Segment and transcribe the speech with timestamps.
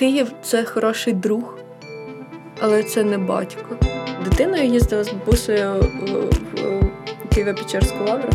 [0.00, 1.58] Київ це хороший друг,
[2.60, 3.76] але це не батько.
[4.24, 5.74] Дитиною їздила з бабусею
[6.52, 8.28] в Києво-Печерську лавру.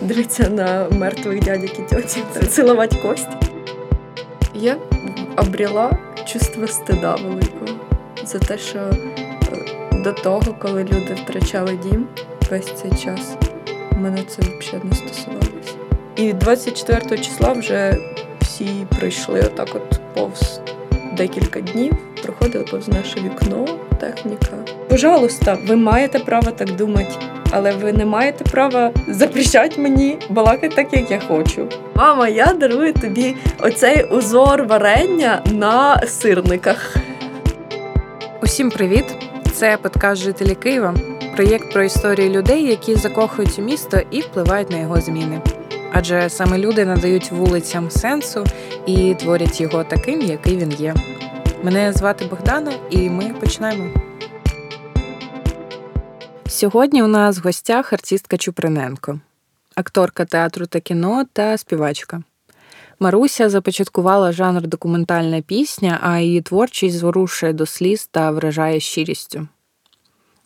[0.00, 3.36] Дивитися на мертвих дядьок і тьоті, цілувати кості.
[4.54, 4.76] Я
[5.36, 7.80] обріла чувство стида великого
[8.24, 8.92] за те, що е,
[9.92, 12.08] до того, коли люди втрачали дім
[12.50, 13.36] весь цей час,
[13.92, 15.74] мене це взагалі не стосувалося.
[16.16, 17.96] І 24 числа вже
[18.40, 20.60] всі пройшли отак, от повз
[21.20, 21.92] декілька днів,
[22.22, 23.66] проходили повз наше вікно,
[24.00, 24.56] техніка.
[24.88, 27.14] Пожалуйста, ви маєте право так думати,
[27.50, 31.68] але ви не маєте права запрещати мені балакати так, як я хочу.
[31.94, 36.96] Мама, я дарую тобі оцей узор варення на сирниках.
[38.42, 39.04] Усім привіт!
[39.52, 40.94] Це подкаст жителі Києва,
[41.36, 45.40] проєкт про історії людей, які закохують у місто і впливають на його зміни.
[45.92, 48.44] Адже саме люди надають вулицям сенсу
[48.86, 50.94] і творять його таким, який він є.
[51.62, 53.90] Мене звати Богдана, і ми починаємо.
[56.46, 59.20] Сьогодні у нас в гостях артистка Чуприненко,
[59.74, 62.22] акторка театру та кіно та співачка.
[63.00, 69.48] Маруся започаткувала жанр документальна пісня, а її творчість зворушує до сліз та вражає щирістю.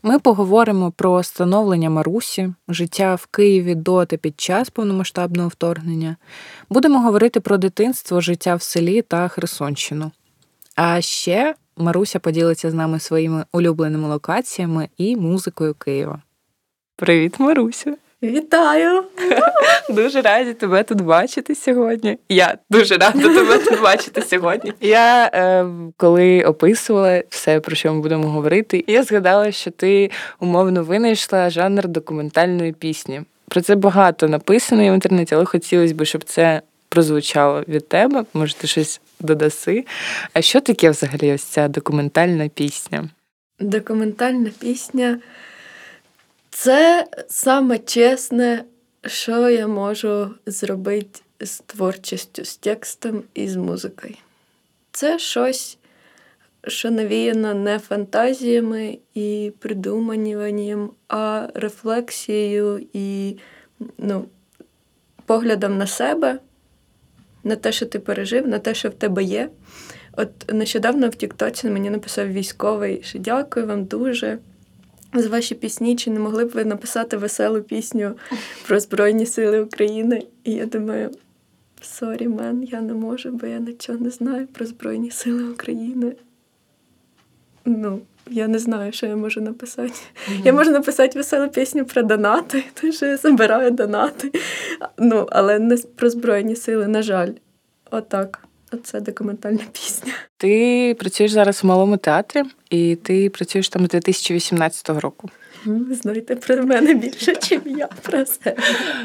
[0.06, 6.16] Ми поговоримо про становлення Марусі, життя в Києві до та під час повномасштабного вторгнення.
[6.70, 10.10] Будемо говорити про дитинство, життя в селі та Херсонщину.
[10.76, 16.22] А ще Маруся поділиться з нами своїми улюбленими локаціями і музикою Києва.
[16.96, 17.96] Привіт, Маруся!
[18.24, 19.04] Вітаю!
[19.90, 22.18] Дуже раді тебе тут бачити сьогодні.
[22.28, 24.72] Я дуже рада тебе тут бачити сьогодні.
[24.80, 25.66] Я е,
[25.96, 31.88] коли описувала все, про що ми будемо говорити, я згадала, що ти умовно винайшла жанр
[31.88, 33.22] документальної пісні.
[33.48, 38.24] Про це багато написано в інтернеті, але хотілося б, щоб це прозвучало від тебе.
[38.34, 39.84] Може, ти щось додаси.
[40.32, 43.08] А що таке взагалі ось ця документальна пісня?
[43.60, 45.18] Документальна пісня.
[46.56, 48.64] Це саме чесне,
[49.06, 54.14] що я можу зробити з творчістю, з текстом і з музикою.
[54.92, 55.78] Це щось,
[56.68, 63.36] що навіяно не фантазіями і придуманням, а рефлексією і
[63.98, 64.24] ну,
[65.26, 66.38] поглядом на себе,
[67.44, 69.50] на те, що ти пережив, на те, що в тебе є.
[70.12, 74.38] От нещодавно в Тіктоці мені написав військовий, що дякую вам дуже
[75.14, 78.12] з ваші пісні, чи не могли б ви написати веселу пісню
[78.66, 80.22] про Збройні Сили України?
[80.44, 81.10] І я думаю,
[81.80, 86.12] sorry, man, я не можу, бо я нічого не знаю про Збройні Сили України.
[87.64, 89.92] Ну, я не знаю, що я можу написати.
[89.92, 90.40] Mm-hmm.
[90.44, 94.32] Я можу написати веселу пісню про донати, тому що я збираю донати.
[94.98, 97.30] Ну, але не про Збройні сили, на жаль.
[97.90, 98.43] Отак.
[98.84, 100.12] Це документальна пісня.
[100.36, 105.30] Ти працюєш зараз в малому театрі, і ти працюєш там з 2018 року.
[105.64, 108.56] Ви знаєте про мене більше, ніж я про себе.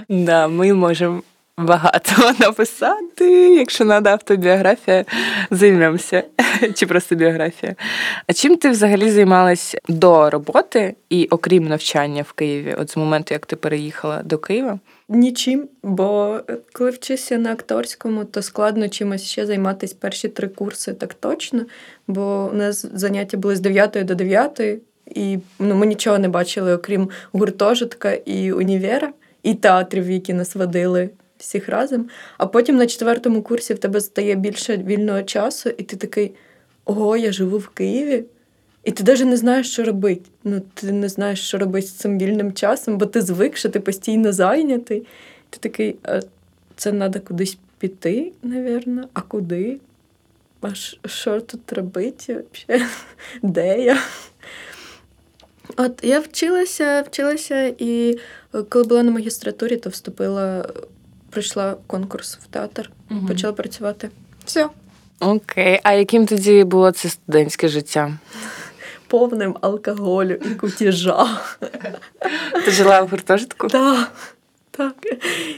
[0.09, 1.21] Да, Ми можемо
[1.57, 3.55] багато написати.
[3.55, 5.05] Якщо треба автобіографія,
[5.51, 6.23] займемося.
[6.75, 7.75] Чи просто біографія.
[8.27, 13.33] А чим ти взагалі займалась до роботи і окрім навчання в Києві, от з моменту,
[13.33, 14.79] як ти переїхала до Києва?
[15.11, 16.39] Нічим, бо
[16.73, 21.65] коли вчишся на акторському, то складно чимось ще займатися перші три курси, так точно.
[22.07, 24.61] Бо у нас заняття були з 9 до 9,
[25.05, 31.09] і ну, ми нічого не бачили, окрім гуртожитка і універа, і театрів, які нас водили
[31.37, 32.09] всіх разом.
[32.37, 36.31] А потім на четвертому курсі в тебе стає більше вільного часу, і ти такий:
[36.85, 38.23] ого, я живу в Києві.
[38.89, 40.21] І ти навіть не знаєш, що робити.
[40.43, 43.79] Ну, ти не знаєш, що робити з цим вільним часом, бо ти звик, що ти
[43.79, 45.07] постійно зайнятий.
[45.49, 46.19] Ти такий, а
[46.75, 49.77] це треба кудись піти, напевно, а куди?
[50.61, 50.73] А
[51.07, 52.43] що тут робити?
[52.53, 52.85] взагалі?
[53.41, 53.97] Де я?
[55.77, 58.19] От я вчилася, вчилася, і
[58.69, 60.69] коли була на магістратурі, то вступила,
[61.29, 63.27] пройшла конкурс в театр, угу.
[63.27, 64.09] почала працювати.
[64.45, 64.69] Все.
[65.19, 68.17] Окей, а яким тоді було це студентське життя?
[69.09, 71.27] Повним алкоголю і кутіжа.
[72.65, 73.67] Ти жила в гуртожитку?
[73.67, 74.11] Так.
[74.71, 74.93] Так.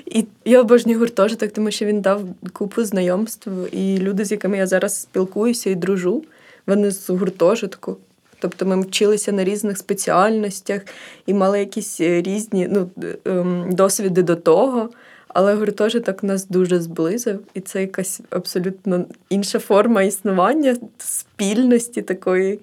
[0.06, 4.68] І я обожнюю гуртожиток, тому що він дав купу знайомств, і люди, з якими я
[4.68, 6.24] зараз спілкуюся і дружу,
[6.68, 7.98] вони з гуртожитку.
[8.40, 10.82] Тобто ми вчилися на різних спеціальностях
[11.26, 12.90] і мали якісь різні ну,
[13.26, 14.90] ем, досвіди до того.
[15.28, 22.60] Але гуртожиток нас дуже зблизив, і це якась абсолютно інша форма існування, спільності такої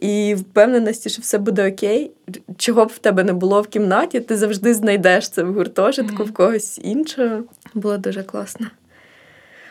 [0.00, 2.10] і впевненості, що все буде окей.
[2.56, 6.26] Чого б в тебе не було в кімнаті, ти завжди знайдеш це в гуртожитку, mm-hmm.
[6.26, 7.42] в когось іншого.
[7.74, 8.66] Було дуже класно.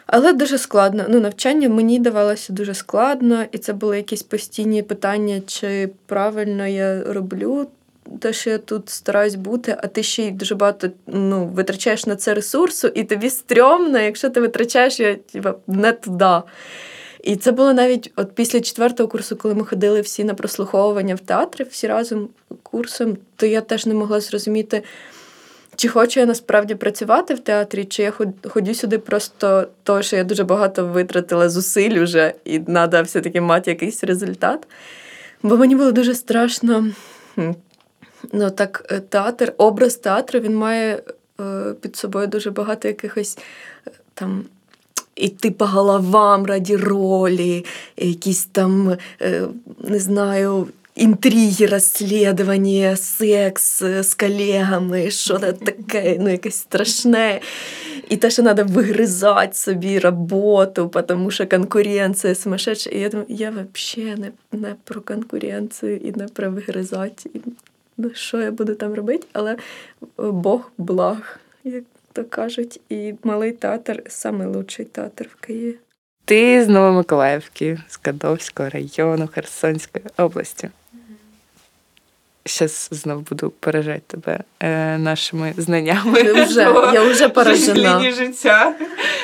[0.07, 1.05] Але дуже складно.
[1.09, 7.03] Ну, навчання мені давалося дуже складно, і це були якісь постійні питання, чи правильно я
[7.03, 7.67] роблю
[8.19, 12.15] те, що я тут стараюсь бути, а ти ще й дуже багато ну, витрачаєш на
[12.15, 16.41] це ресурсу, і тобі стрьомно, якщо ти витрачаєш його типа, не туди.
[17.23, 21.19] І це було навіть от після четвертого курсу, коли ми ходили всі на прослуховування в
[21.19, 22.29] театрі, всі разом
[22.63, 24.83] курсом, то я теж не могла зрозуміти,
[25.75, 28.13] чи хочу я насправді працювати в театрі, чи я
[28.47, 33.71] ходю сюди просто того, що я дуже багато витратила зусиль уже, і треба все-таки мати
[33.71, 34.67] якийсь результат.
[35.43, 36.87] Бо мені було дуже страшно.
[38.33, 41.03] Ну, так, е, театр, образ театру він має
[41.39, 43.37] е, під собою дуже багато якихось
[43.87, 44.45] е, там.
[45.19, 47.65] Іти по головам раді ролі,
[47.97, 48.97] якісь там,
[49.83, 57.41] не знаю, інтриги, розслідування, секс з колегами, що таке, ну якесь страшне.
[58.09, 62.89] І те, що треба вигризати собі роботу, тому що конкуренція сумасшедша.
[62.89, 67.29] І я думаю, я взагалі не, не про конкуренцію і не про вигризати.
[67.97, 69.55] Ну, що я буду там робити, але
[70.17, 71.39] Бог благ,
[72.13, 75.75] то кажуть, і малий театр найкращий театр в Києві.
[76.25, 80.69] Ти з Новомиколаївки, з Кадовського району Херсонської області.
[82.45, 86.43] Зараз знову буду поражати тебе е, нашими знаннями.
[86.43, 86.61] Вже,
[86.93, 88.11] я вже поражена.
[88.11, 88.75] життя.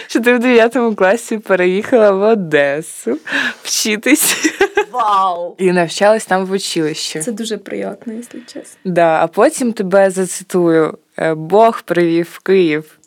[0.07, 3.17] Що ти в 9 класі переїхала в Одесу
[3.63, 4.51] вчитись.
[4.91, 5.55] Вау!
[5.57, 7.19] І навчалась там в училищі.
[7.19, 8.79] Це дуже приємно, якщо чесно.
[8.85, 12.97] Да, А потім тебе зацитую: е, Бог привів в Київ.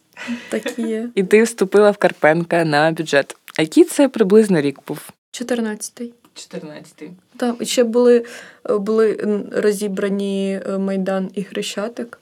[0.49, 1.08] Так і є.
[1.14, 3.37] І ти вступила в Карпенка на бюджет.
[3.58, 4.99] А який це приблизно рік був?
[5.32, 6.12] 14-й.
[6.38, 7.11] 14-й.
[7.37, 8.25] Так, ще були
[8.69, 9.17] були
[9.52, 12.19] розібрані е, Майдан і Хрещатик,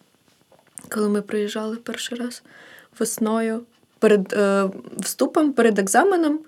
[0.88, 2.42] коли ми приїжджали перший раз
[2.98, 3.60] весною.
[3.98, 6.38] Перед е, вступом, перед екзаменом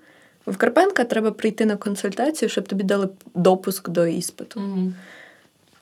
[0.47, 4.61] в Карпенка треба прийти на консультацію, щоб тобі дали допуск до іспиту.
[4.61, 4.93] Угу.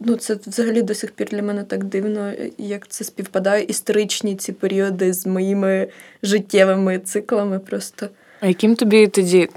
[0.01, 4.53] Ну, Це взагалі до сих пір для мене так дивно, як це співпадає історичні ці
[4.53, 5.89] періоди з моїми
[6.23, 7.59] життєвими циклами.
[7.59, 8.09] просто.
[8.41, 9.49] А яким тобі тоді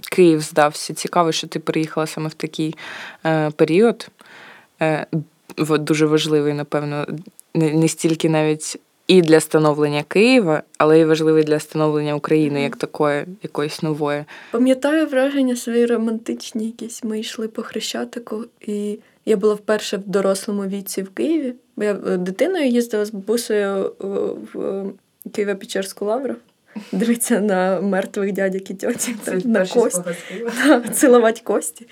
[0.00, 0.94] Київ здався.
[0.94, 2.76] Цікаво, що ти приїхала саме в такий
[3.26, 4.08] е, період.
[4.82, 5.06] Е,
[5.58, 7.06] Дуже важливий, напевно,
[7.54, 12.76] не, не стільки навіть і для становлення Києва, але й важливий для становлення України як
[12.76, 14.24] такої, якоїсь нової.
[14.50, 20.66] Пам'ятаю враження свої романтичні, якісь ми йшли по Хрещатику, і я була вперше в дорослому
[20.66, 21.54] віці в Києві.
[21.76, 23.92] Я е, дитиною їздила з бабусею
[24.52, 24.56] в
[25.26, 26.34] Києво-Печерську лавру
[26.92, 30.10] дивитися на мертвих дядьок і тьоті, на кості,
[30.92, 31.86] цілувати кості.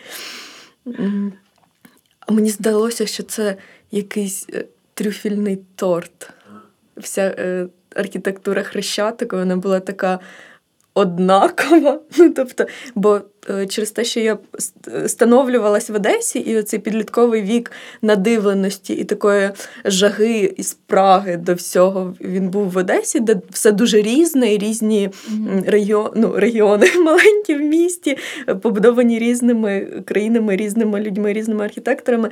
[2.20, 3.56] А мені здалося, що це
[3.90, 4.64] якийсь трюфільний
[4.94, 6.30] трюфельний торт.
[6.96, 10.20] Вся е, архітектура хрещатику, вона була така
[10.94, 12.00] однакова.
[12.18, 13.20] Ну, тобто, Бо
[13.50, 14.38] е, через те, що я
[15.06, 19.50] становлювалась в Одесі, і оцей підлітковий вік надивленості і такої
[19.84, 25.10] жаги і спраги до всього він був в Одесі, де все дуже різне, і різні
[25.30, 26.12] mm-hmm.
[26.16, 28.18] ну, регіони маленькі в місті,
[28.62, 32.30] побудовані різними країнами, різними людьми, різними архітекторами,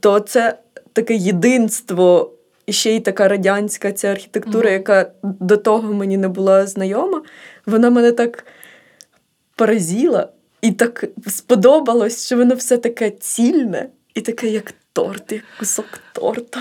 [0.00, 0.58] то це
[0.92, 2.30] таке єдинство.
[2.66, 4.72] І ще й така радянська ця архітектура, mm-hmm.
[4.72, 7.22] яка до того мені не була знайома
[7.66, 8.46] вона мене так
[9.56, 10.28] поразила
[10.62, 16.60] і так сподобалось, що воно все таке цільне і таке, як торт, як кусок торта.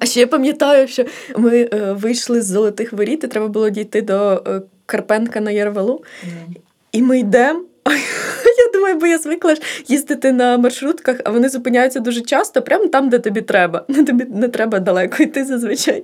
[0.00, 1.04] А ще я пам'ятаю, що
[1.36, 6.04] ми е, вийшли з золотих воріт, і треба було дійти до е, Карпенка на Ярвалу.
[6.24, 6.56] Mm.
[6.92, 7.64] І ми йдемо.
[8.76, 13.08] Думаю, бо я звикла ж їздити на маршрутках, а вони зупиняються дуже часто, прямо там,
[13.08, 13.78] де тобі треба.
[14.06, 16.02] Тобі не треба далеко йти зазвичай.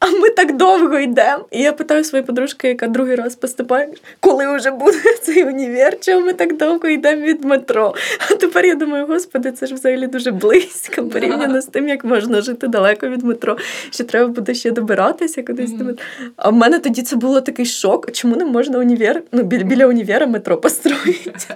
[0.00, 1.44] А ми так довго йдемо.
[1.50, 3.88] І я питаю своєї подружки, яка другий раз поступає,
[4.20, 7.94] коли вже буде цей універ, чому ми так довго йдемо від метро.
[8.30, 12.40] А тепер я думаю, господи, це ж взагалі дуже близько порівняно з тим, як можна
[12.40, 13.56] жити далеко від метро.
[13.90, 15.78] Що треба буде ще добиратися кудись mm-hmm.
[15.78, 16.04] до метро.
[16.36, 18.12] А в мене тоді це було такий шок.
[18.12, 21.54] Чому не можна універ, ну, біля універа метро построїти?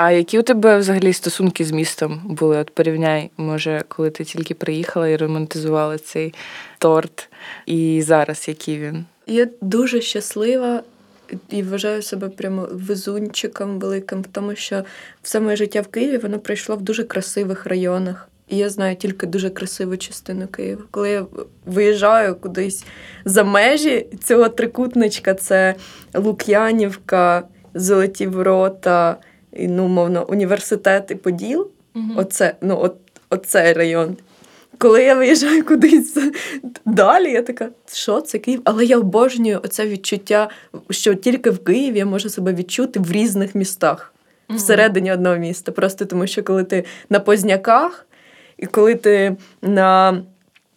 [0.00, 2.58] А які у тебе взагалі стосунки з містом були?
[2.58, 6.34] От порівняй, може, коли ти тільки приїхала і романтизувала цей
[6.78, 7.28] торт,
[7.66, 9.04] і зараз який він?
[9.26, 10.82] Я дуже щаслива
[11.50, 14.84] і вважаю себе прямо везунчиком великим, тому що
[15.22, 18.28] все моє життя в Києві воно пройшло в дуже красивих районах.
[18.48, 20.82] І я знаю тільки дуже красиву частину Києва.
[20.90, 21.26] Коли я
[21.66, 22.84] виїжджаю кудись
[23.24, 25.74] за межі цього трикутничка, це
[26.14, 27.42] Лук'янівка,
[27.74, 29.16] Золоті Ворота
[29.52, 31.70] і, ну, мовно, університет і Поділ.
[31.94, 32.04] Угу.
[32.16, 32.96] Оце, ну, от,
[33.30, 34.16] Оцей район.
[34.78, 36.16] Коли я виїжджаю кудись
[36.84, 38.60] далі, я така, що це Київ?
[38.64, 40.48] Але я обожнюю оце відчуття,
[40.90, 44.14] що тільки в Києві я можу себе відчути в різних містах,
[44.48, 45.72] всередині одного міста.
[45.72, 48.06] Просто тому, що коли ти на Позняках,
[48.58, 50.22] і коли ти на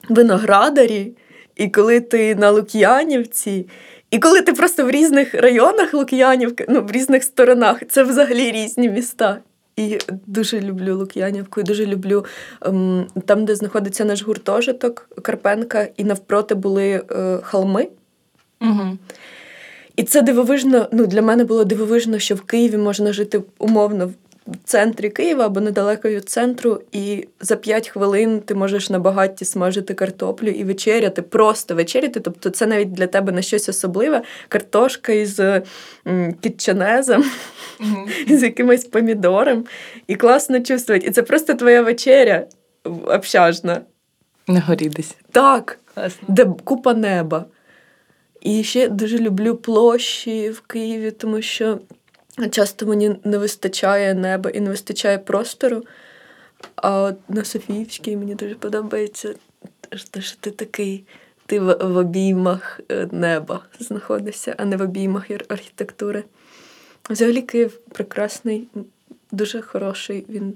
[0.10, 1.12] Виноградарі,
[1.56, 3.68] і коли ти на Лук'янівці,
[4.12, 8.90] і коли ти просто в різних районах Лук'янівки, ну, в різних сторонах, це взагалі різні
[8.90, 9.38] міста.
[9.76, 9.98] І
[10.28, 12.26] дуже люблю Лук'янівку, і дуже люблю
[12.62, 17.88] ем, там, де знаходиться наш гуртожиток Карпенка, і навпроти були е, холми.
[18.62, 18.98] Угу.
[19.96, 20.88] І це дивовижно.
[20.92, 24.12] Ну, для мене було дивовижно, що в Києві можна жити умовно
[24.64, 29.94] центрі Києва або недалеко від центру, і за 5 хвилин ти можеш на багатті смажити
[29.94, 32.20] картоплю і вечеряти, просто вечеряти.
[32.20, 34.22] Тобто це навіть для тебе не щось особливе.
[34.48, 35.40] Картошка із
[36.42, 37.24] кітченезом,
[37.80, 38.38] mm-hmm.
[38.38, 39.66] з якимось помідором.
[40.08, 41.08] І класно чувствувати.
[41.08, 42.46] І це просто твоя вечеря
[43.06, 43.82] общажна.
[44.48, 45.16] На горі десь.
[45.32, 46.28] Так, Класно.
[46.28, 47.46] де купа неба.
[48.42, 51.80] І ще дуже люблю площі в Києві, тому що
[52.52, 55.84] часто мені не вистачає неба і не вистачає простору.
[56.76, 59.36] А от на Софіївській мені дуже подобається,
[60.20, 61.04] що ти такий,
[61.46, 66.24] ти в, обіймах е, неба знаходишся, а не в обіймах архітектури.
[67.10, 68.68] Взагалі Київ прекрасний,
[69.32, 70.26] дуже хороший.
[70.30, 70.54] Він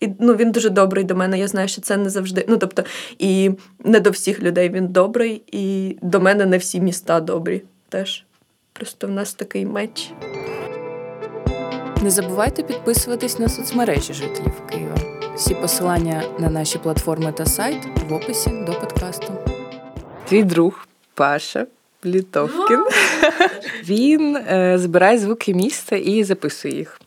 [0.00, 1.38] і, ну, він дуже добрий до мене.
[1.38, 2.44] Я знаю, що це не завжди.
[2.48, 2.84] Ну, тобто,
[3.18, 3.50] і
[3.84, 8.24] не до всіх людей він добрий, і до мене не всі міста добрі теж.
[8.72, 10.12] Просто в нас такий меч.
[12.02, 14.96] Не забувайте підписуватись на соцмережі жителів Києва.
[15.36, 19.32] Всі посилання на наші платформи та сайт в описі до подкасту.
[20.28, 21.66] Твій друг Паша
[22.04, 22.84] Літовкін.
[23.84, 27.00] Він е, збирає звуки міста і записує їх.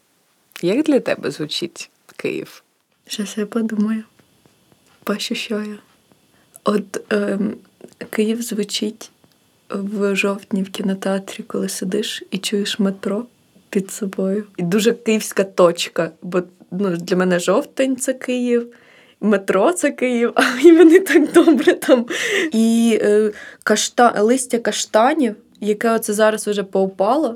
[0.62, 2.64] Як для тебе звучить Київ?
[3.08, 4.04] Щас я подумаю.
[5.04, 5.78] Пощущаю.
[6.64, 7.40] От е,
[8.10, 9.12] Київ звучить
[9.70, 13.26] в жовтні в кінотеатрі, коли сидиш і чуєш метро
[13.70, 14.44] під собою.
[14.58, 16.12] І дуже київська точка.
[16.22, 18.68] Бо ну, для мене жовтень це Київ,
[19.22, 22.06] метро це Київ, а і вони так добре там.
[22.52, 23.32] І е,
[23.64, 27.36] кашта, листя каштанів, яке оце зараз вже поупало,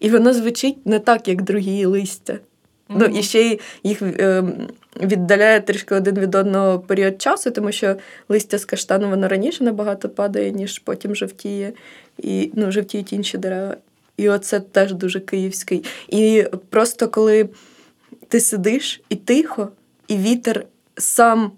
[0.00, 2.32] і воно звучить не так, як другі листя.
[2.32, 2.96] Mm-hmm.
[2.98, 4.44] Ну, І ще їх е,
[5.02, 7.96] віддаляє трішки один від одного період часу, тому що
[8.28, 11.72] листя з каштану воно раніше набагато падає, ніж потім жовтіє,
[12.18, 13.76] і ну, жовтіють інші дерева.
[14.16, 15.84] І оце теж дуже київський.
[16.08, 17.48] І просто коли
[18.28, 19.68] ти сидиш і тихо,
[20.08, 20.66] і вітер
[20.96, 21.52] сам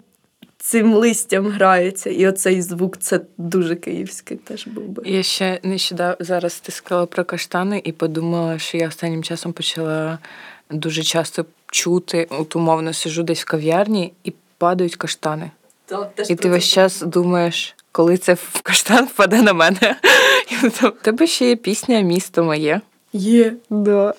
[0.57, 5.03] цим листям грається, і оцей звук це дуже київський теж був би.
[5.05, 10.19] Я ще нещодавно зараз ти сказала про каштани і подумала, що я останнім часом почала
[10.69, 15.51] дуже часто чути, от умовно сижу десь в кав'ярні і падають каштани.
[15.85, 19.95] Так, і ти весь час думаєш, коли це в каштан впаде на мене.
[20.83, 22.81] У тебе ще є пісня Місто моє.
[23.13, 23.53] Є.
[23.69, 24.13] Да.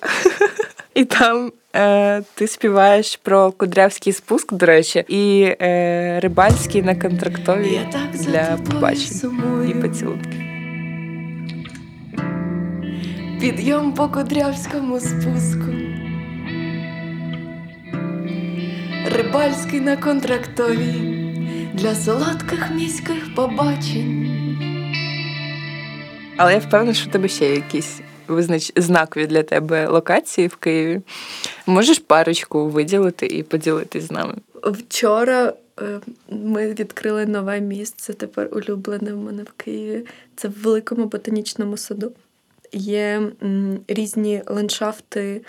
[0.93, 7.79] І там е, ти співаєш про кудрявський спуск, до речі, і е, рибальський на контрактові
[8.13, 9.31] для побачень
[9.69, 10.41] і поцілунків.
[13.41, 15.71] Підйом по кудрявському спуску.
[19.15, 21.18] Рибальський на контрактові
[21.79, 24.57] для солодких міських побачень.
[26.37, 28.71] Але я впевнена, що в тебе ще якісь визнач...
[28.75, 31.01] знакові для тебе локації в Києві.
[31.65, 34.35] Можеш парочку виділити і поділитись з нами?
[34.63, 40.05] Вчора е, ми відкрили нове місце, тепер улюблене в мене в Києві.
[40.35, 42.11] Це в великому ботанічному саду.
[42.71, 43.21] Є
[43.87, 45.41] різні ландшафти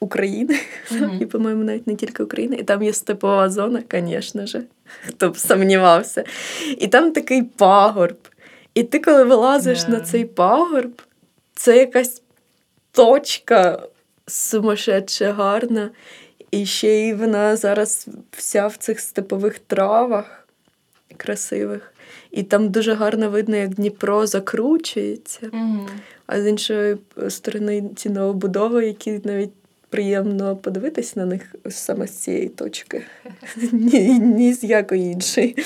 [0.00, 0.58] України,
[0.92, 1.22] mm-hmm.
[1.22, 2.56] і, по-моєму, навіть не тільки України.
[2.56, 4.62] І там є степова зона, звісно ж,
[5.06, 6.24] хто б сумнівався.
[6.78, 8.16] І там такий пагорб.
[8.74, 9.90] І ти, коли вилазиш yeah.
[9.90, 11.02] на цей пагорб,
[11.54, 12.22] це якась
[12.92, 13.82] точка
[14.26, 15.90] сумасшедше гарна.
[16.50, 20.48] І ще й вона зараз вся в цих степових травах
[21.16, 21.92] красивих.
[22.30, 25.46] І там дуже гарно видно, як Дніпро закручується.
[25.46, 25.88] Mm-hmm.
[26.26, 26.96] А з іншої
[27.28, 29.52] сторони, ці новобудови, які навіть
[29.90, 33.02] приємно подивитись на них саме з цієї точки,
[33.72, 35.56] ні, ні з якої іншої.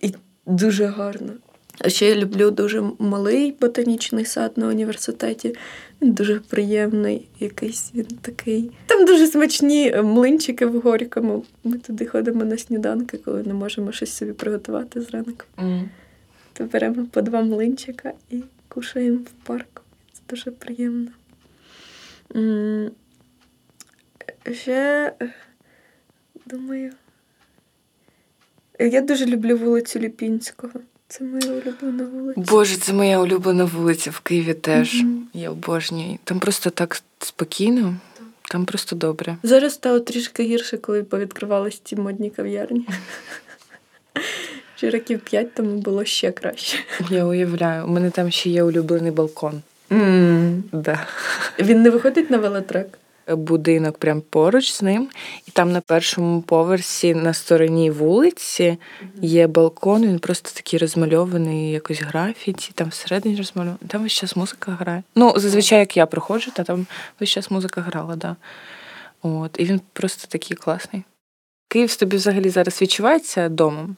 [0.00, 0.14] І
[0.46, 1.32] дуже гарно.
[1.78, 5.54] А ще я люблю дуже малий ботанічний сад на університеті.
[6.02, 8.70] Він дуже приємний, якийсь він такий.
[8.86, 11.44] Там дуже смачні млинчики в Горькому.
[11.64, 15.44] Ми туди ходимо на сніданки, коли не можемо щось собі приготувати зранку.
[15.58, 15.82] Mm.
[16.52, 19.82] То беремо по два млинчика і кушаємо в парку.
[20.12, 21.08] Це дуже приємно.
[24.52, 25.12] Ще
[26.46, 26.92] думаю.
[28.78, 30.72] Я дуже люблю вулицю Ліпінського.
[31.08, 32.40] Це моя улюблена вулиця.
[32.40, 34.94] Боже, це моя улюблена вулиця в Києві теж.
[34.94, 35.28] Мгм.
[35.34, 36.18] Я обожнюю.
[36.24, 37.96] Там просто так спокійно,
[38.50, 39.36] там просто добре.
[39.42, 42.88] Зараз стало трішки гірше, коли повідкривались ці модні кав'ярні.
[44.76, 46.78] Ще років п'ять тому було ще краще.
[47.10, 49.62] Я уявляю, у мене там ще є улюблений балкон.
[50.72, 51.06] Да.
[51.58, 52.98] Він не виходить на велотрек.
[53.28, 55.08] Будинок прямо поруч з ним,
[55.46, 58.78] і там на першому поверсі на стороні вулиці
[59.20, 60.02] є балкон.
[60.02, 63.88] Він просто такий розмальований, якось графіті, там всередині розмальований.
[63.88, 65.02] Там весь час музика грає.
[65.14, 66.86] Ну, зазвичай, як я проходжу, та там
[67.20, 68.36] весь час музика грала, да.
[69.22, 71.02] От, і він просто такий класний.
[71.68, 73.96] Київ тобі взагалі зараз відчувається домом.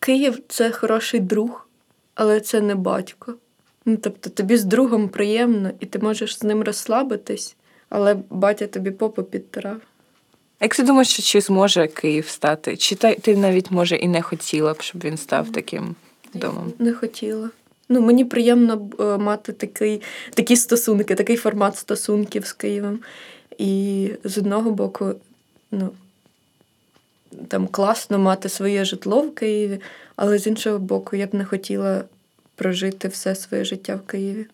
[0.00, 1.68] Київ це хороший друг,
[2.14, 3.34] але це не батько.
[3.84, 7.56] Ну, тобто тобі з другом приємно, і ти можеш з ним розслабитись,
[7.88, 9.76] але батя тобі попу підтирав.
[10.60, 12.76] Як ти думаєш, що чи зможе Київ стати?
[12.76, 15.94] Чи ти навіть може і не хотіла б, щоб він став таким
[16.34, 16.72] домом?
[16.78, 17.50] Не хотіла.
[17.88, 20.02] Ну, мені приємно е, мати такий,
[20.34, 22.98] такі стосунки, такий формат стосунків з Києвом.
[23.58, 25.14] І з одного боку,
[25.70, 25.90] ну,
[27.48, 29.80] там класно мати своє житло в Києві,
[30.16, 32.04] але з іншого боку, я б не хотіла
[32.54, 34.46] прожити все своє життя в Києві.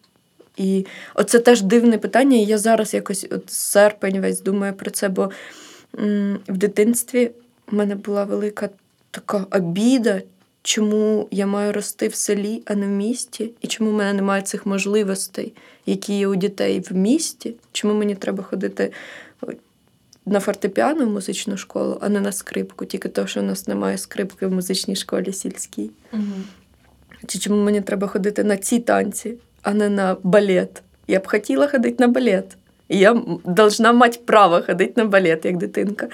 [0.56, 2.36] І оце теж дивне питання.
[2.36, 5.30] І я зараз якось от серпень весь думаю про це, бо
[5.98, 7.30] м, в дитинстві
[7.66, 8.68] в мене була велика
[9.10, 10.22] така обіда,
[10.62, 14.42] чому я маю рости в селі, а не в місті, і чому в мене немає
[14.42, 15.52] цих можливостей,
[15.86, 18.92] які є у дітей в місті, чому мені треба ходити
[20.26, 23.98] на фортепіано в музичну школу, а не на скрипку, тільки тому, що у нас немає
[23.98, 25.90] скрипки в музичній школі сільській.
[27.26, 30.82] Чи чому мені треба ходити на ці танці, а не на балет?
[31.08, 32.56] Я б хотіла ходити на балет.
[32.88, 36.08] І я должна мати право ходити на балет, як дитинка.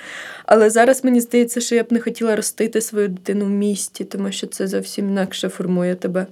[0.46, 4.32] Але зараз мені здається, що я б не хотіла ростити свою дитину в місті, тому
[4.32, 6.26] що це зовсім інакше формує тебе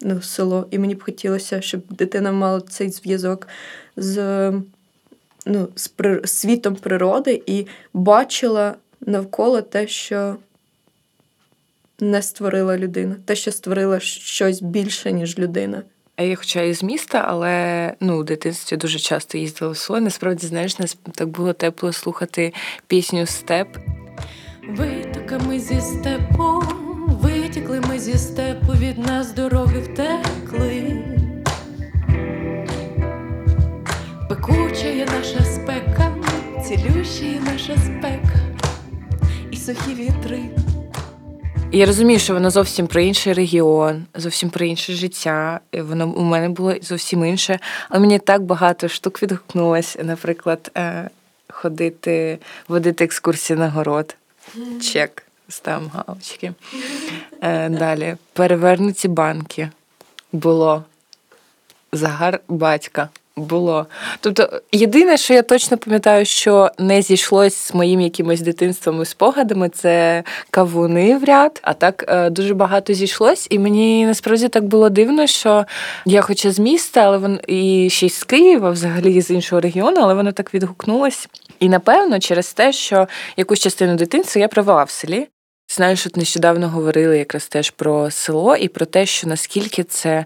[0.00, 0.66] ну, село.
[0.70, 3.48] І мені б хотілося, щоб дитина мала цей зв'язок
[3.96, 4.52] з,
[5.46, 5.90] ну, з
[6.30, 10.36] світом природи і бачила навколо те, що
[12.00, 15.82] не створила людина, те, що створила щось більше, ніж людина.
[16.16, 20.00] А я хоча і з міста, але ну, у дитинстві дуже часто їздила в село.
[20.00, 22.52] Насправді, знаєш, нас так було тепло слухати
[22.86, 23.68] пісню Степ.
[24.68, 26.62] Витоками зі степу,
[27.08, 31.04] витікли ми зі степу, від нас дороги втекли.
[34.28, 36.16] Пекуча є наша спека,
[36.66, 38.40] цілюща є наша спека,
[39.50, 40.40] і сухі вітри.
[41.72, 45.60] Я розумію, що воно зовсім про інший регіон, зовсім про інше життя.
[45.72, 47.58] Воно у мене було зовсім інше.
[47.88, 51.10] Але мені так багато штук відгукнулось, наприклад, е,
[51.48, 54.16] ходити, водити екскурсії на город.
[54.82, 56.52] Чек, ставимо галочки.
[57.42, 58.16] Е, Далі.
[58.32, 59.70] Перевернуті банки.
[60.32, 60.84] Було.
[61.92, 63.08] Загар батька.
[63.38, 63.86] Було.
[64.20, 69.68] Тобто, єдине, що я точно пам'ятаю, що не зійшлось з моїм якимось дитинством і спогадами,
[69.68, 71.60] це кавуни в ряд.
[71.62, 73.46] А так е, дуже багато зійшлось.
[73.50, 75.64] І мені насправді так було дивно, що
[76.04, 80.00] я хоча з міста, але вон і ще й з Києва, взагалі з іншого регіону,
[80.00, 81.28] але воно так відгукнулось.
[81.60, 85.28] І напевно, через те, що якусь частину дитинства я провела в селі.
[85.70, 90.24] Знаю, що нещодавно говорили якраз теж про село і про те, що наскільки це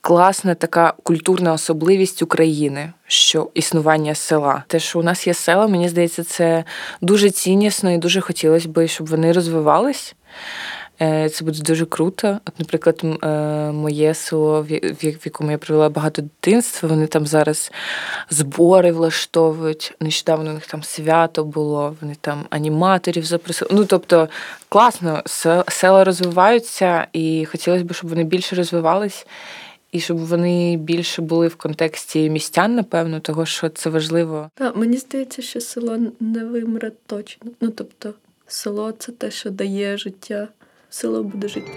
[0.00, 4.64] класна така культурна особливість України, що існування села.
[4.68, 6.64] Те, що у нас є села, мені здається, це
[7.00, 10.14] дуже ціннісно і дуже хотілося б, щоб вони розвивались.
[11.02, 12.38] Е, Це буде дуже круто.
[12.46, 13.28] От, наприклад, е,
[13.72, 17.72] моє село, в якому я провела багато дитинства, вони там зараз
[18.30, 19.94] збори влаштовують.
[20.00, 23.70] Нещодавно у них там свято було, вони там аніматорів запросили.
[23.74, 24.28] Ну, тобто,
[24.68, 25.22] класно,
[25.68, 29.26] села розвиваються, і хотілося б, щоб вони більше розвивались.
[29.92, 34.50] І щоб вони більше були в контексті містян, напевно, того що це важливо.
[34.54, 37.50] Так, мені здається, що село не вимре точно.
[37.60, 38.14] Ну тобто,
[38.46, 40.48] село це те, що дає життя.
[40.94, 41.70] Село буде жити.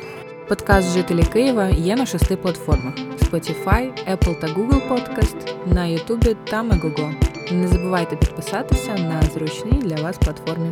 [0.47, 6.63] Подкаст Жителі Києва є на шести платформах: Spotify, Apple та Google Podcast, на YouTube та
[6.63, 7.13] Megogo.
[7.51, 10.69] Не забувайте підписатися на зручній для вас платформі.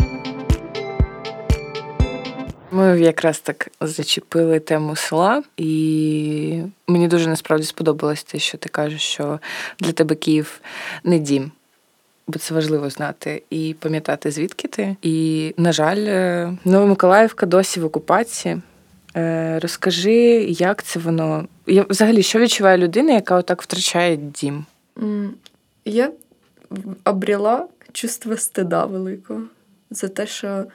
[2.72, 9.02] Ми якраз так зачепили тему села, і мені дуже насправді сподобалось те, що ти кажеш,
[9.02, 9.40] що
[9.80, 10.62] для тебе Київ
[11.04, 11.52] не дім.
[12.28, 14.96] Бо це важливо знати і пам'ятати, звідки ти.
[15.02, 18.62] І, на жаль, е, Новомиколаївка досі в окупації.
[19.16, 20.16] Е, Розкажи,
[20.50, 21.48] як це воно.
[21.68, 24.66] Я, взагалі, що відчуває людина, яка отак втрачає дім?
[25.86, 26.12] Я
[27.04, 29.42] обрела чувство стида великого
[29.92, 30.66] за те, що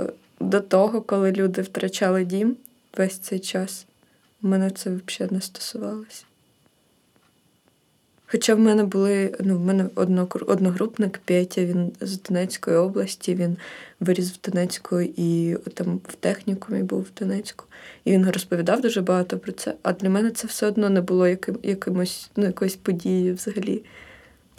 [0.00, 0.06] е,
[0.40, 2.56] до того, коли люди втрачали дім
[2.96, 3.86] весь цей час,
[4.42, 6.24] мене це взагалі не стосувалося.
[8.34, 9.86] Хоча в мене були, ну, в мене
[10.46, 13.56] одногрупник Петя, він з Донецької області, він
[14.00, 17.64] виріс в Донецьку і там в технікумі був в Донецьку.
[18.04, 19.74] І він розповідав дуже багато про це.
[19.82, 23.82] А для мене це все одно не було яким, якимось, ну, якоюсь подією взагалі.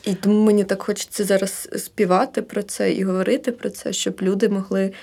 [0.04, 4.50] І тому мені так хочеться зараз співати про це і говорити про це, щоб люди
[4.50, 4.94] могли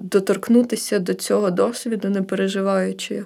[0.00, 3.24] доторкнутися до цього досвіду, не переживаючи,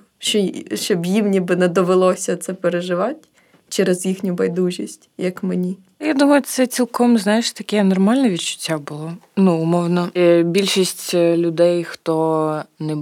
[0.75, 3.29] щоб їм ніби не довелося це переживати
[3.69, 5.77] через їхню байдужість, як мені.
[6.01, 9.13] Я думаю, це цілком знаєш таке нормальне відчуття було.
[9.37, 12.95] Ну, умовно, е, більшість е, людей, хто не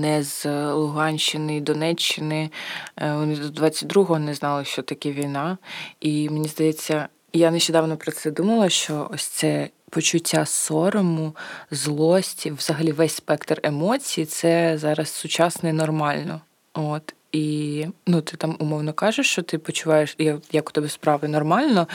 [0.00, 2.50] не з Луганщини і Донеччини,
[2.96, 5.58] е, вони до 22-го не знали, що таке війна.
[6.00, 11.36] І мені здається, я нещодавно про це думала, що ось це почуття сорому,
[11.70, 16.40] злості, взагалі весь спектр емоцій, це зараз сучасне нормально.
[16.74, 17.14] От.
[17.32, 20.16] І ну, ти там умовно кажеш, що ти почуваєш,
[20.52, 21.88] як у тебе справи нормально,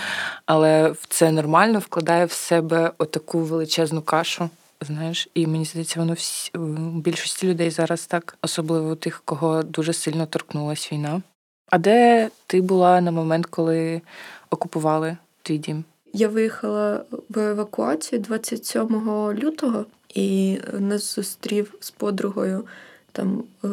[0.45, 4.49] але це нормально вкладає в себе отаку величезну кашу.
[4.81, 6.51] Знаєш, і мені здається, воно всі
[6.95, 11.21] більшості людей зараз так, особливо тих, кого дуже сильно торкнулась війна.
[11.69, 14.01] А де ти була на момент, коли
[14.49, 15.83] окупували твій дім?
[16.13, 18.87] Я виїхала в евакуацію 27
[19.33, 22.65] лютого і нас зустрів з подругою
[23.11, 23.67] там е,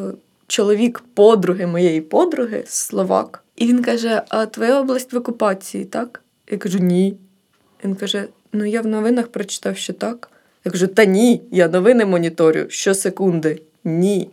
[0.51, 3.45] чоловік подруги моєї подруги, словак.
[3.57, 6.23] І він каже: А твоя область в окупації, так?
[6.51, 7.17] Я кажу, ні.
[7.85, 10.31] Він каже: Ну, я в новинах прочитав, що так.
[10.65, 13.63] Я кажу, та ні, я новини моніторю щосекунди.
[13.85, 14.31] Ні.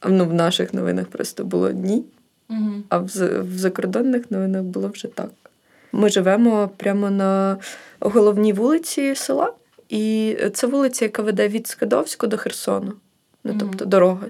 [0.00, 2.04] А ну, в наших новинах просто було ні.
[2.50, 2.72] Угу.
[2.88, 3.06] А в,
[3.40, 5.30] в закордонних новинах було вже так.
[5.92, 7.56] Ми живемо прямо на
[8.00, 9.52] головній вулиці села,
[9.88, 12.92] і це вулиця, яка веде від Скадовську до Херсону.
[13.44, 14.26] Ну, тобто дорога.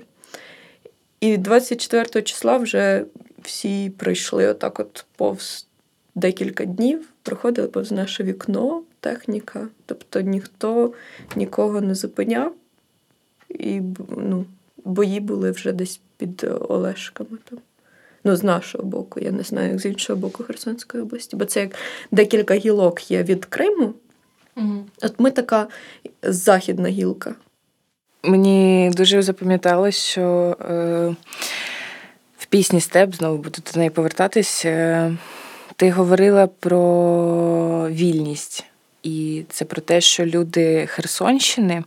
[1.23, 3.05] І 24 числа вже
[3.43, 5.67] всі пройшли отак, от повз
[6.15, 9.69] декілька днів, проходили повз наше вікно, техніка.
[9.87, 10.93] Тобто ніхто
[11.37, 12.55] нікого не зупиняв,
[13.49, 13.81] і
[14.17, 14.45] ну,
[14.85, 17.39] бої були вже десь під Олешками.
[17.51, 17.59] там.
[18.25, 21.61] Ну, з нашого боку, я не знаю, як з іншого боку Херсонської області, бо це
[21.61, 21.75] як
[22.11, 23.95] декілька гілок є від Криму.
[24.57, 24.85] Угу.
[25.03, 25.69] От ми така
[26.23, 27.35] західна гілка.
[28.25, 31.15] Мені дуже запам'яталось, що е,
[32.39, 34.65] в пісні Степ знову буду до неї повертатись.
[34.65, 35.13] Е,
[35.77, 38.65] ти говорила про вільність.
[39.03, 41.85] І це про те, що люди Херсонщини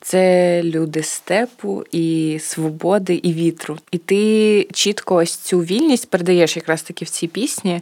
[0.00, 3.78] це люди степу і свободи і вітру.
[3.90, 7.80] І ти чітко ось цю вільність передаєш якраз таки в цій пісні.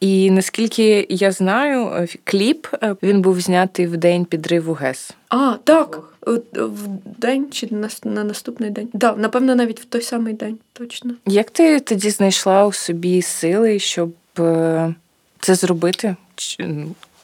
[0.00, 5.10] І наскільки я знаю, е, кліп е, він був знятий в день підриву ГЕС.
[5.28, 6.10] А, так.
[6.52, 8.88] В день чи на, на наступний день.
[8.88, 11.14] Так, напевно, навіть в той самий день, точно.
[11.26, 14.94] Як ти тоді знайшла у собі сили, щоб е,
[15.40, 16.16] це зробити?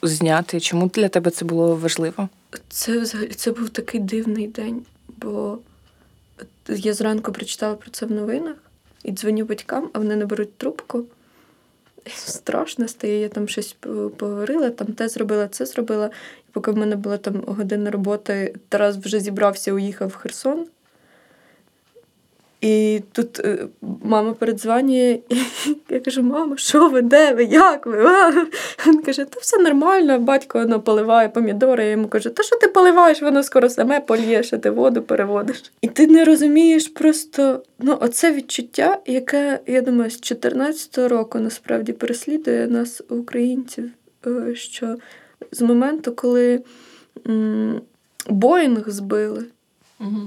[0.01, 0.59] Зняти?
[0.59, 2.29] Чому для тебе це було важливо?
[2.69, 4.81] Це взагалі це був такий дивний день,
[5.17, 5.57] бо
[6.67, 8.55] я зранку прочитала про це в новинах
[9.03, 11.05] і дзвоню батькам, а вони не беруть трубку.
[12.07, 13.75] Страшно стає, я там щось
[14.17, 16.09] поговорила, там те зробила, це зробила.
[16.49, 20.65] І поки в мене була там година роботи, Тарас вже зібрався, уїхав в Херсон.
[22.61, 23.57] І тут е,
[24.03, 25.35] мама передзвонює, і
[25.89, 28.07] я кажу: мама, що ви, де ви, як ви?
[28.87, 31.83] Він каже, та все нормально, батько воно поливає помідори.
[31.83, 35.63] Я йому кажу, та що ти поливаєш, воно скоро саме полієш, а ти воду переводиш.
[35.81, 41.93] І ти не розумієш просто ну, оце відчуття, яке, я думаю, з 14-го року насправді
[41.93, 43.89] переслідує нас, українців,
[44.27, 44.95] е, що
[45.51, 46.61] з моменту, коли
[47.27, 47.81] м-
[48.29, 49.45] Боїнг збили.
[49.99, 50.17] Угу.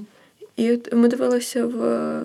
[0.57, 2.25] І ми дивилися в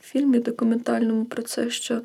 [0.00, 2.00] фільмі документальному про це, що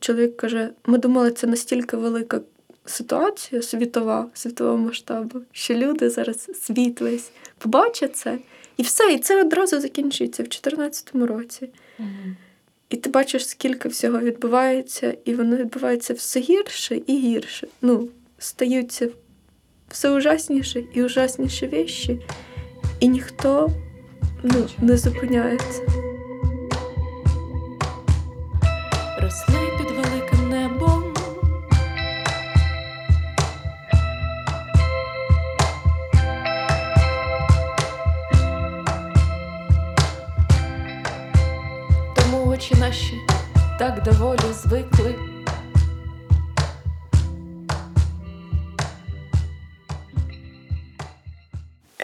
[0.00, 2.40] чоловік каже: ми думали, це настільки велика
[2.84, 8.38] ситуація світова, світового масштабу, що люди зараз світ весь побачать це,
[8.76, 11.68] і все, і це одразу закінчується в 2014 році.
[12.90, 17.68] І ти бачиш, скільки всього відбувається, і воно відбувається все гірше і гірше.
[17.82, 19.08] Ну, стаються
[19.88, 22.20] все ужасніше і ужасніші вещі,
[23.00, 23.70] і ніхто
[24.54, 25.82] ну, не зупиняється.
[29.22, 31.02] Росли під великим небом.
[42.16, 43.14] Тому очі наші
[43.78, 45.14] так доволі звикли.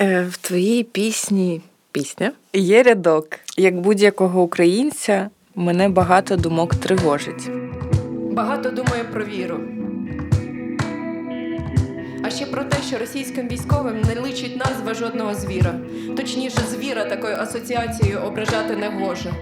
[0.00, 1.60] Е, В твоїй пісні
[1.92, 3.28] пісня є рядок.
[3.56, 7.50] Як будь-якого українця, мене багато думок тривожить.
[8.32, 9.60] Багато думаю про віру.
[12.24, 15.74] А ще про те, що російським військовим не личить назва жодного звіра.
[16.16, 19.32] Точніше, звіра такою асоціацією ображати не гоже.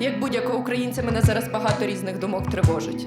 [0.00, 3.06] Як будь-якого українця, мене зараз багато різних думок тривожить.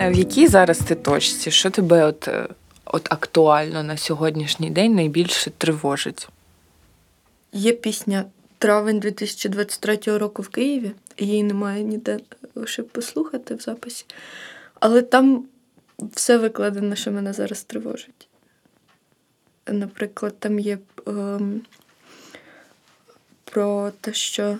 [0.00, 1.50] В якій зараз ти точці?
[1.50, 2.46] Що тебе от, е,
[2.84, 6.28] от актуально на сьогоднішній день найбільше тривожить?
[7.56, 8.24] Є пісня
[8.58, 10.92] Травень 2023 року в Києві.
[11.18, 12.18] Її немає ніде
[12.64, 14.04] ще послухати в записі.
[14.80, 15.44] Але там
[16.12, 18.28] все викладено, що мене зараз тривожить.
[19.66, 21.60] Наприклад, там є ем,
[23.44, 24.58] про те, що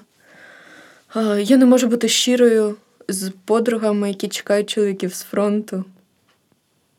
[1.17, 2.77] е, я не можу бути щирою
[3.09, 5.85] з подругами, які чекають чоловіків з фронту.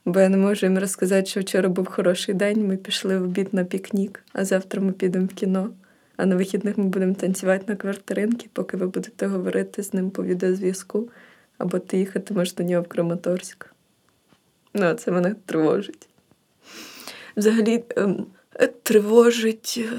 [0.06, 3.54] Бо я не можу їм розказати, що вчора був хороший день, ми пішли в обід
[3.54, 5.70] на пікнік, а завтра ми підемо в кіно.
[6.18, 10.24] А на вихідних ми будемо танцювати на квартиринки, поки ви будете говорити з ним по
[10.24, 11.10] відеозв'язку,
[11.58, 13.74] або ти їхатимеш до нього в Краматорськ.
[14.74, 16.08] Ну, це мене тривожить.
[17.38, 18.26] Взагалі ем,
[18.84, 19.90] тривожить е,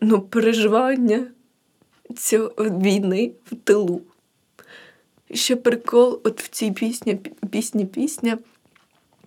[0.00, 1.26] ну, переживання
[2.16, 4.02] цього війни в тилу.
[5.34, 7.14] Ще прикол, от в цій пісні,
[7.50, 8.38] пісні пісня.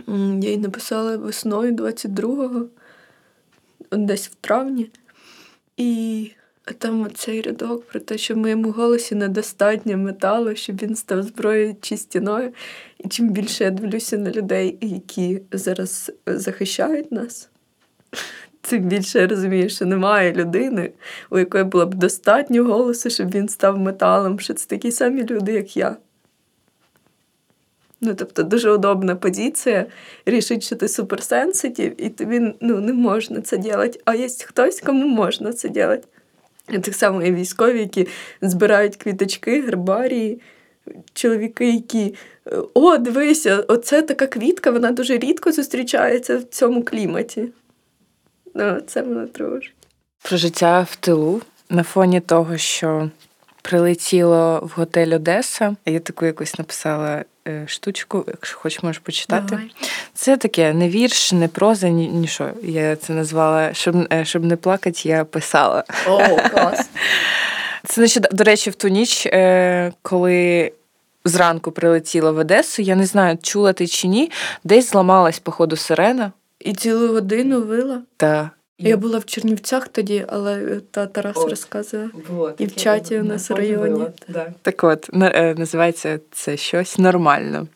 [0.07, 2.65] Я її написала весною 22-го,
[3.91, 4.89] десь в травні.
[5.77, 6.31] І
[6.77, 11.75] там цей рядок про те, що в моєму голосі недостатньо металу, щоб він став зброєю
[11.81, 12.53] чи стіною.
[12.99, 17.49] І чим більше я дивлюся на людей, які зараз захищають нас,
[18.61, 20.91] тим більше я розумію, що немає людини,
[21.29, 25.53] у якої було б достатньо голосу, щоб він став металом, що це такі самі люди,
[25.53, 25.97] як я.
[28.01, 29.85] Ну, тобто дуже удобна позиція
[30.25, 33.99] рішить, що ти суперсенситив, і тобі ну, не можна це робити.
[34.05, 36.07] А є хтось, кому можна це робити.
[36.69, 38.07] І так само є військові, які
[38.41, 40.41] збирають квіточки, гербарії,
[41.13, 42.15] чоловіки, які
[42.73, 47.47] о, дивися, оце така квітка, вона дуже рідко зустрічається в цьому кліматі.
[48.53, 49.73] Ну, це мене тривожить.
[50.21, 53.09] Про життя в тилу на фоні того, що
[53.61, 55.75] прилетіло в готель Одеса.
[55.85, 59.45] Я таку якось написала е, штучку, якщо хочеш, можеш почитати.
[59.49, 59.71] Давай.
[60.13, 62.49] Це таке не вірш, не проза, ні, нічого.
[62.63, 65.83] Я це назвала, щоб, е, щоб не плакати, я писала.
[66.07, 66.89] О, клас.
[67.85, 70.71] Це значить, до речі, в ту ніч, е, коли
[71.25, 74.31] зранку прилетіла в Одесу, я не знаю, чула ти чи ні,
[74.63, 76.31] десь зламалась, походу, сирена.
[76.59, 78.01] І цілу годину вила.
[78.17, 78.49] Та
[78.81, 81.49] Я була в Чернівцях тоді, але е, та Тарас От.
[81.49, 82.09] розказує.
[82.57, 84.05] І в чаті у нас в районі.
[84.61, 87.67] Так от, е, називається це щось нормально.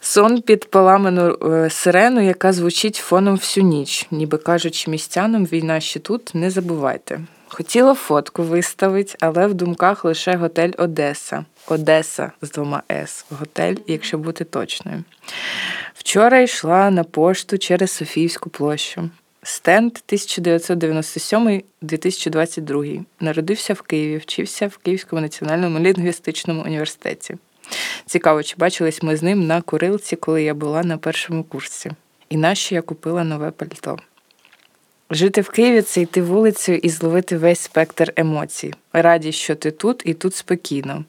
[0.00, 6.00] Сон під поламану е, сирену, яка звучить фоном всю ніч, ніби кажучи містянам, війна ще
[6.00, 7.20] тут, не забувайте.
[7.48, 11.44] Хотіла фотку виставити, але в думках лише готель Одеса.
[11.66, 13.24] Одеса з двома С.
[13.30, 15.04] Готель, якщо бути точною.
[15.94, 19.10] Вчора йшла на пошту через Софіївську площу.
[19.42, 23.04] Стенд 1997-2022.
[23.20, 27.36] Народився в Києві, вчився в Київському національному лінгвістичному університеті.
[28.06, 31.90] Цікаво, чи бачились ми з ним на курилці, коли я була на першому курсі.
[32.28, 33.98] І нащо я купила нове пальто.
[35.10, 38.74] Жити в Києві це йти вулицею і зловити весь спектр емоцій.
[38.92, 41.04] Радість, що ти тут і тут спокійно.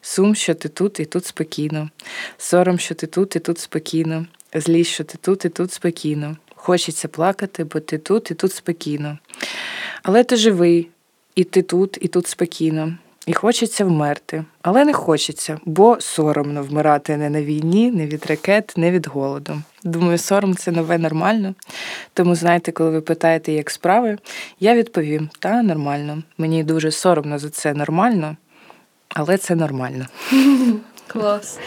[0.00, 1.90] Сум, що ти тут і тут спокійно.
[2.38, 4.26] Сором, що ти тут і тут спокійно.
[4.54, 6.36] Злість, що ти тут і тут спокійно.
[6.68, 9.18] Хочеться плакати, бо ти тут і тут спокійно.
[10.02, 10.88] Але ти живий,
[11.34, 12.94] і ти тут, і тут спокійно.
[13.26, 18.74] І хочеться вмерти, але не хочеться, бо соромно вмирати не на війні, не від ракет,
[18.76, 19.62] не від голоду.
[19.84, 21.54] Думаю, сором це нове нормально.
[22.14, 24.18] Тому знаєте, коли ви питаєте, як справи,
[24.60, 26.22] я відповім: та нормально.
[26.38, 28.36] Мені дуже соромно за це нормально,
[29.08, 30.06] але це нормально.
[31.06, 31.58] Клас.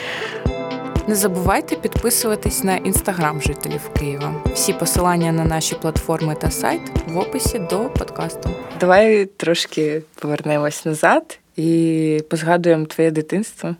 [1.11, 4.43] Не забувайте підписуватись на інстаграм жителів Києва.
[4.53, 8.49] Всі посилання на наші платформи та сайт в описі до подкасту.
[8.79, 13.75] Давай трошки повернемось назад і позгадуємо твоє дитинство,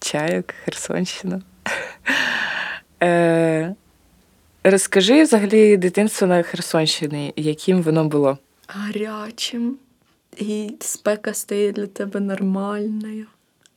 [0.00, 1.42] чайок, Херсонщина.
[3.02, 3.74] Е,
[4.64, 8.38] розкажи взагалі дитинство на Херсонщині, яким воно було?
[8.68, 9.78] Гарячим.
[10.36, 13.26] І спека стає для тебе нормальною.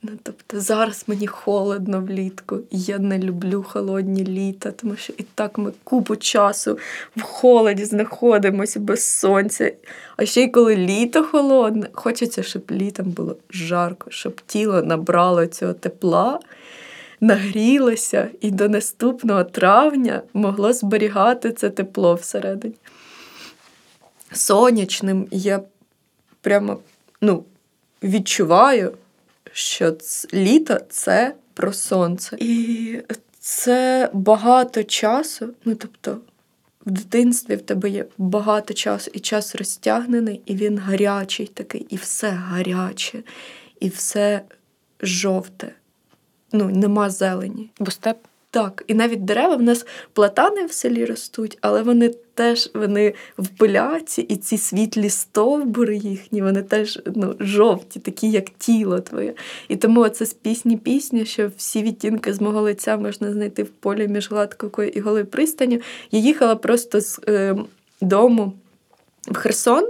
[0.06, 5.22] Ну, тобто зараз мені холодно влітку, і я не люблю холодні літа, тому що і
[5.34, 6.78] так ми купу часу
[7.16, 9.72] в холоді знаходимося без сонця.
[10.16, 15.72] А ще й коли літо холодне, хочеться, щоб літом було жарко, щоб тіло набрало цього
[15.72, 16.40] тепла.
[17.20, 22.74] нагрілося і до наступного травня могло зберігати це тепло всередині.
[24.32, 25.60] Сонячним я
[26.40, 26.78] прямо
[27.20, 27.44] ну,
[28.02, 28.92] відчуваю,
[29.52, 29.96] що
[30.34, 32.36] літо це про сонце.
[32.40, 32.98] І
[33.38, 35.48] це багато часу.
[35.64, 36.18] Ну, тобто,
[36.86, 41.96] в дитинстві в тебе є багато часу, і час розтягнений, і він гарячий такий, і
[41.96, 43.22] все гаряче,
[43.80, 44.42] і все
[45.00, 45.72] жовте.
[46.52, 47.70] Ну, нема зелені.
[47.78, 48.18] Бо степ
[48.54, 53.48] Так, і навіть дерева в нас платани в селі ростуть, але вони теж вони в
[53.48, 59.34] поляці, і ці світлі стовбури їхні, вони теж ну, жовті, такі, як тіло твоє.
[59.68, 63.68] І тому це з пісні пісня, що всі відтінки з мого лиця можна знайти в
[63.68, 65.80] полі між гладкою і голою пристаню.
[66.10, 67.56] Я їхала просто з е,
[68.00, 68.52] дому
[69.28, 69.88] в Херсон.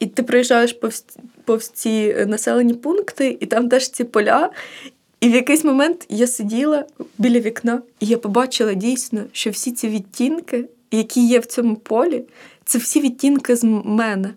[0.00, 1.04] І ти проїжджаєш повз,
[1.44, 4.50] повз ці населені пункти, і там теж ці поля.
[5.20, 6.84] І в якийсь момент я сиділа
[7.18, 12.24] біля вікна, і я побачила дійсно, що всі ці відтінки, які є в цьому полі,
[12.64, 14.30] це всі відтінки з мене,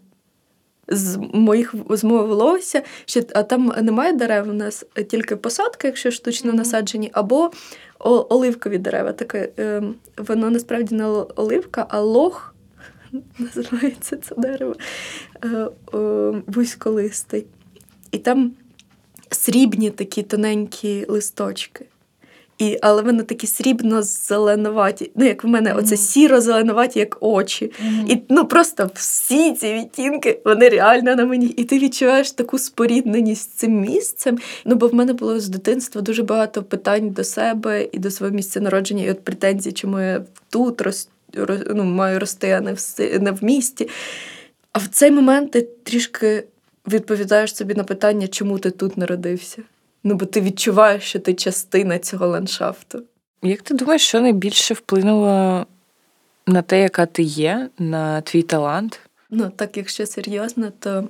[0.88, 2.82] з моїх з мого волосся.
[3.06, 7.52] Що, а там немає дерев у нас тільки посадки, якщо штучно насаджені, або
[8.00, 9.14] оливкові дерева.
[9.14, 9.84] Таке, е,
[10.18, 12.56] воно насправді не оливка, а лох
[13.40, 14.76] називається це дерево
[15.44, 15.70] е, е,
[16.48, 17.46] вузьколистий.
[18.12, 18.52] І там
[19.30, 21.86] срібні такі тоненькі листочки.
[22.60, 25.12] І, але вони такі срібно-зеленуваті.
[25.16, 27.72] Ну, як в мене, оце сіро-зеленуваті, як очі.
[28.08, 31.46] І ну просто всі ці відтінки, вони реально на мені.
[31.46, 34.38] І ти відчуваєш таку спорідненість з цим місцем.
[34.66, 38.34] Ну, бо в мене було з дитинства дуже багато питань до себе і до свого
[38.34, 42.74] місця народження, і от претензій, чому я тут рос, ро- ну, маю рости, а не
[42.74, 42.80] в,
[43.20, 43.90] не в місті.
[44.72, 46.44] А в цей момент ти трішки
[46.88, 49.64] відповідаєш собі на питання, чому ти тут народився.
[50.04, 53.04] Ну, бо ти відчуваєш, що ти частина цього ландшафту.
[53.42, 55.66] Як ти думаєш, що найбільше вплинуло
[56.48, 59.00] на те, яка ти є, на твій талант?
[59.30, 61.08] Ну, так, якщо серйозно, то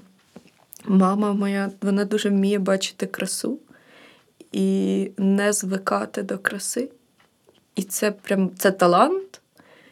[0.85, 3.59] мама моя вона дуже вміє бачити красу
[4.51, 6.89] і не звикати до краси.
[7.75, 9.41] І це прям це талант,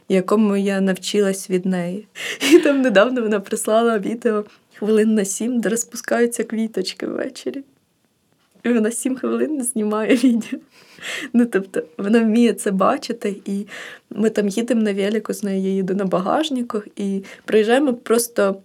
[0.10, 2.08] якому я навчилась від неї.
[2.52, 4.46] І там недавно вона прислала відео
[4.80, 7.63] хвилин на сім, де розпускаються квіточки ввечері.
[8.63, 10.60] І вона сім хвилин знімає відео.
[11.34, 13.68] Ну, тобто, вона вміє це бачити, і
[14.10, 18.62] ми там їдемо на велику, з нею я їду на багажнику, і приїжджаємо просто.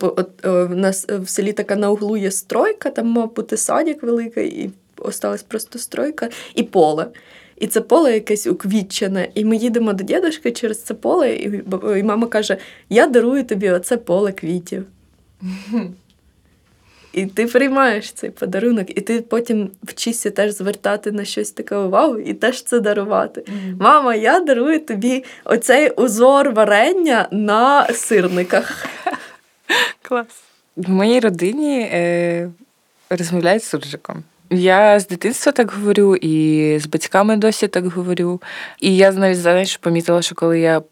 [0.00, 4.02] От, е, в нас в селі така на углу є стройка, там мав бути садик
[4.02, 7.06] великий, і осталась просто стройка, і поле.
[7.56, 9.28] І це поле якесь уквітчене.
[9.34, 11.62] І ми їдемо до дідушки через це поле, і,
[11.98, 12.56] і мама каже:
[12.88, 14.84] Я дарую тобі оце поле квітів.
[17.14, 22.18] І ти приймаєш цей подарунок, і ти потім вчишся теж звертати на щось таке увагу
[22.18, 23.44] і теж це дарувати.
[23.80, 28.86] Мама, я дарую тобі оцей узор варення на сирниках.
[30.02, 30.26] Клас.
[30.76, 32.50] В моїй родині е,
[33.10, 34.24] розмовляють суржиком.
[34.50, 38.42] Я з дитинства так говорю, і з батьками досі так говорю.
[38.80, 40.82] І я навіть знаєш, помітила, що коли я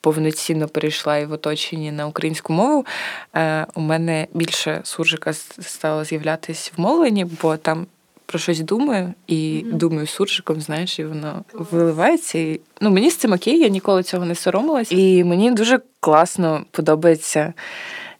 [0.00, 2.86] повноцінно перейшла і в оточенні на українську мову,
[3.34, 7.86] е, у мене більше суржика стало з'являтись в мовленні, бо там
[8.26, 12.38] про щось думаю і думаю суржиком, знаєш, і воно виливається.
[12.38, 14.92] І, ну, мені з цим окей, я ніколи цього не соромилась.
[14.92, 17.52] І мені дуже класно подобається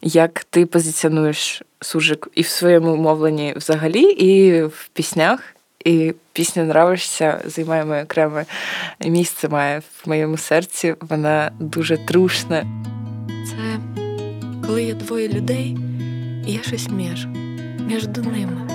[0.01, 5.55] як ти позиціонуєш суржик і в своєму мовленні взагалі, і в піснях.
[5.85, 8.45] І пісня нравишся займає моє окреме
[9.05, 10.95] місце має в моєму серці.
[11.01, 12.65] Вона дуже трушна.
[13.27, 13.79] Це
[14.67, 15.77] коли є двоє людей,
[16.47, 17.27] і я щось між,
[17.87, 18.70] між ними.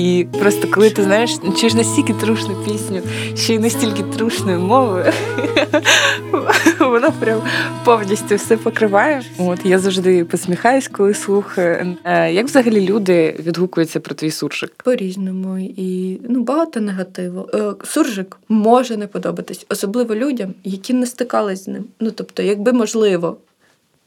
[0.00, 3.02] І просто коли ти знаєш, чуєш настільки трушну пісню,
[3.34, 5.12] ще й настільки трушною мовою,
[6.80, 7.42] вона прям
[7.84, 9.22] повністю все покриває.
[9.38, 11.96] От я завжди посміхаюсь, коли слухаю.
[12.04, 14.72] Е, Як взагалі люди відгукуються про твій суржик?
[14.84, 17.48] По-різному і ну, багато негативу.
[17.54, 21.84] Е, Суржик може не подобатись, особливо людям, які не стикались з ним.
[22.00, 23.36] Ну тобто, якби можливо,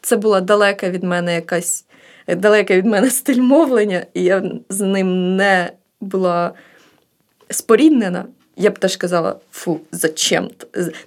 [0.02, 1.86] це була далека від мене якась
[2.28, 5.72] далека від мене стиль мовлення, і я з ним не
[6.04, 6.54] була
[7.50, 8.26] споріднена,
[8.56, 10.50] я б теж казала: фу, зачем?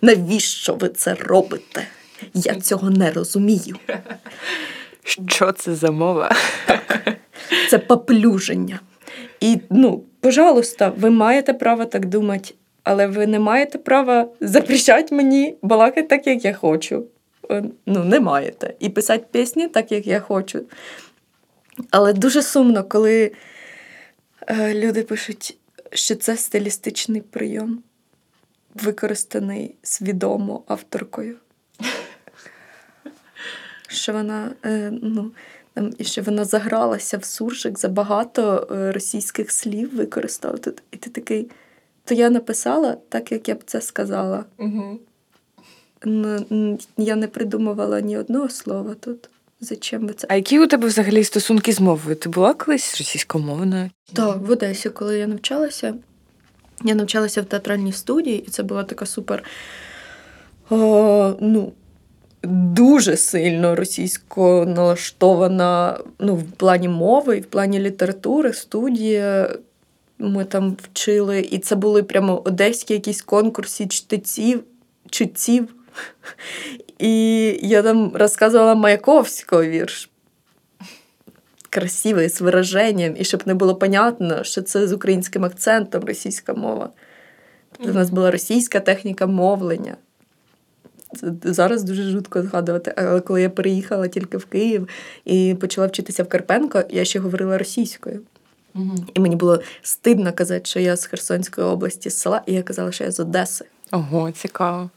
[0.02, 1.86] Навіщо ви це робите?
[2.34, 3.76] Я цього не розумію.
[5.04, 6.36] Що це за мова?
[7.70, 8.80] Це поплюження.
[9.40, 12.54] І, ну, пожалуйста, ви маєте право так думати.
[12.84, 17.04] але ви не маєте права запрещати мені балакати так, як я хочу.
[17.50, 18.74] Е, Ну, не маєте.
[18.80, 20.60] І писати пісні так, як я хочу.
[21.90, 23.32] Але дуже сумно, коли
[24.54, 25.58] люди пишуть,
[25.92, 27.82] що це стилістичний прийом,
[28.74, 31.36] використаний свідомо авторкою.
[33.88, 35.32] Що вона, е, ну,
[35.74, 40.82] там, і що вона загралася в суржик, забагато е, російських слів використала тут.
[40.90, 41.50] І ти такий,
[42.04, 44.44] то я написала так, як я б це сказала.
[44.58, 44.98] Угу.
[46.04, 49.30] Ну, я не придумувала ні одного слова тут.
[49.60, 50.26] Зачем ви це?
[50.30, 52.16] А які у тебе взагалі стосунки з мовою?
[52.16, 53.90] Ти була колись російськомовною?
[54.12, 55.94] Так, в Одесі, коли я навчалася,
[56.84, 59.44] я навчалася в театральній студії, і це була така супер.
[60.70, 61.72] О, ну,
[62.46, 69.50] дуже сильно російсько налаштована ну, в плані мови і в плані літератури, студія.
[70.18, 74.64] Ми там вчили, і це були прямо одеські якісь конкурси чтеців,
[75.10, 75.75] читців.
[76.98, 80.10] І я там розказувала Маяковського вірш
[81.70, 86.90] красивий, з вираженням, і щоб не було понятно, що це з українським акцентом російська мова.
[87.72, 89.96] Тобто в нас була російська техніка мовлення.
[91.14, 92.94] Це зараз дуже жутко згадувати.
[92.96, 94.88] Але коли я переїхала тільки в Київ
[95.24, 98.20] і почала вчитися в Карпенко, я ще говорила російською.
[98.74, 98.94] Угу.
[99.14, 102.92] І мені було стидно казати, що я з Херсонської області, з села, і я казала,
[102.92, 103.64] що я з Одеси.
[103.90, 104.90] Ого, цікаво.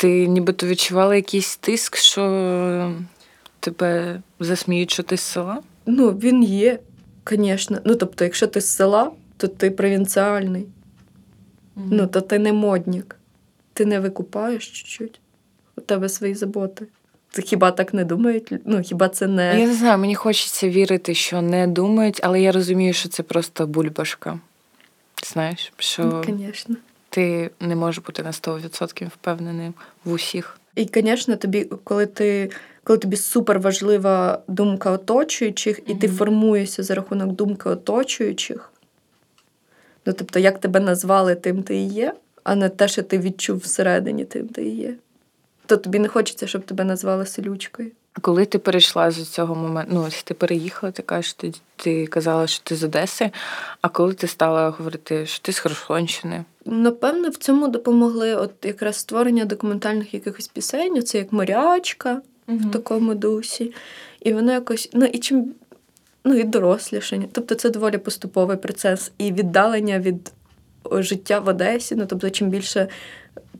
[0.00, 2.92] Ти нібито відчувала якийсь тиск, що
[3.60, 5.62] тебе засміють, що ти з села?
[5.86, 6.78] Ну, він є,
[7.30, 7.78] звісно.
[7.84, 10.66] Ну, тобто, якщо ти з села, то ти провінціальний.
[11.76, 13.16] Ну, то ти не модник.
[13.72, 15.20] Ти не викупаєш чуть-чуть.
[15.76, 16.86] У тебе свої заботи.
[17.30, 18.52] Ти хіба так не думають?
[18.64, 19.66] Ну, хіба це Я не.
[19.66, 24.38] не знаю, мені хочеться вірити, що не думають, але я розумію, що це просто бульбашка.
[25.24, 26.76] Знаєш, що Звісно.
[27.18, 30.58] Ти не можеш бути на 100% впевненим в усіх.
[30.76, 32.50] І, звісно, тобі, коли ти.
[32.84, 38.72] Коли тобі супер важлива думка оточуючих, і ти формуєшся за рахунок думки оточуючих,
[40.06, 42.14] ну тобто, як тебе назвали, тим ти і є,
[42.44, 44.94] а не те, що ти відчув всередині, тим ти і є.
[45.66, 47.90] То тобі не хочеться, щоб тебе назвали селючкою.
[48.14, 52.06] А коли ти перейшла з цього моменту, ну ось ти переїхала, ти кажеш, ти, ти
[52.06, 53.30] казала, що ти з Одеси.
[53.80, 56.44] А коли ти стала говорити, що ти з Херсонщини?
[56.70, 63.14] Напевно, в цьому допомогли от якраз створення документальних якихось пісень, це як морячка в такому
[63.14, 63.72] дусі.
[64.20, 65.54] І воно якось, ну і чим
[66.24, 67.28] ну, і дорослішання.
[67.32, 70.32] Тобто це доволі поступовий процес і віддалення від
[70.92, 71.94] життя в Одесі.
[71.94, 72.88] Ну, тобто, чим більше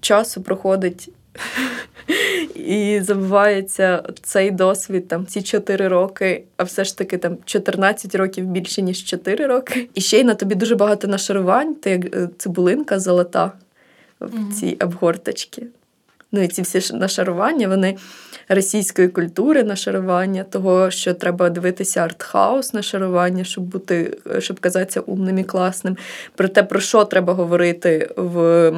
[0.00, 1.08] часу проходить.
[2.66, 8.46] І забувається цей досвід, там ці 4 роки, а все ж таки там 14 років
[8.46, 9.88] більше, ніж 4 роки.
[9.94, 13.52] І ще й на тобі дуже багато нашарувань, ти як е, цибулинка золота
[14.20, 15.66] в цій обгорточці.
[16.32, 17.96] Ну і ці всі нашарування, вони
[18.48, 25.44] російської культури нашарування, того, що треба дивитися артхаус нашарування, щоб бути, щоб казатися умним і
[25.44, 25.96] класним.
[26.34, 28.72] Про те, про що треба говорити в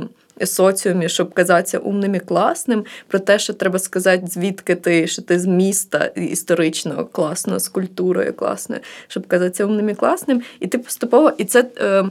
[0.46, 5.38] соціумі, щоб казатися умним і класним, про те, що треба сказати, звідки ти, що ти
[5.38, 10.42] з міста історичного класного, з культурою класною, щоб казатися умним і класним.
[10.60, 11.66] І ти поступово, і це.
[11.80, 12.04] Е,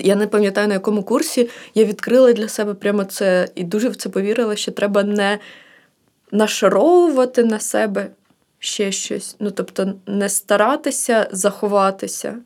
[0.00, 3.96] я не пам'ятаю на якому курсі я відкрила для себе прямо це і дуже в
[3.96, 5.38] це повірила, що треба не
[6.32, 8.06] нашаровувати на себе
[8.58, 9.36] ще щось.
[9.40, 12.36] Ну, тобто, не старатися заховатися,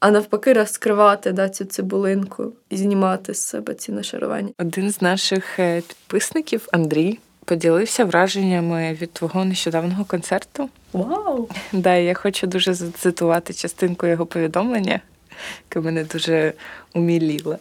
[0.00, 4.48] а навпаки, розкривати да, цю цибулинку і знімати з себе ці нашарування.
[4.58, 10.68] Один з наших е, підписників, Андрій, поділився враженнями від твого нещодавнього концерту.
[10.92, 11.48] Вау!
[11.72, 15.00] Да, я хочу дуже зацитувати частинку його повідомлення,
[15.68, 16.52] яке мене дуже
[16.94, 17.58] уміліло.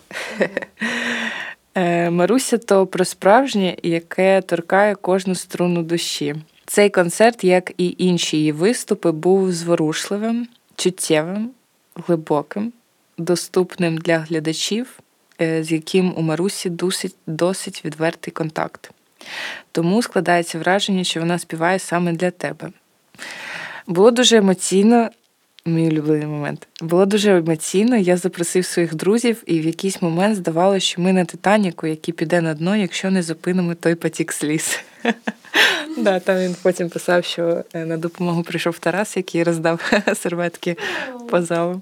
[1.75, 6.35] Е, Маруся то про справжнє, яке торкає кожну струну душі.
[6.65, 11.51] Цей концерт, як і інші її виступи, був зворушливим, чуттєвим,
[12.07, 12.73] глибоким,
[13.17, 14.99] доступним для глядачів,
[15.41, 18.91] е, з яким у Марусі досить, досить відвертий контакт.
[19.71, 22.71] Тому складається враження, що вона співає саме для тебе.
[23.87, 25.09] Було дуже емоційно.
[25.69, 26.67] Мій улюблений момент.
[26.81, 27.97] Було дуже емоційно.
[27.97, 32.41] Я запросив своїх друзів, і в якийсь момент здавалося, що ми на Титаніку, який піде
[32.41, 34.79] на дно, якщо не зупинимо той потік сліз.
[35.97, 40.77] Да, там він потім писав, що е, на допомогу прийшов Тарас, який роздав серветки
[41.29, 41.81] по залу.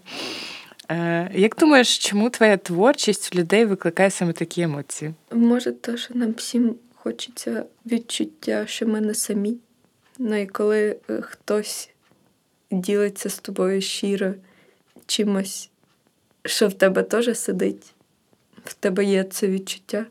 [0.92, 5.14] Е, Як думаєш, чому твоя творчість у людей викликає саме такі емоції?
[5.32, 9.58] Може, то, що нам всім хочеться відчуття, що ми не самі.
[10.20, 11.90] Ну і коли е, хтось
[12.72, 14.34] ділиться з тобою щиро
[15.05, 15.70] чимось,
[16.45, 17.93] що в тебе теж сидить
[18.70, 20.05] в тебе є це відчуття.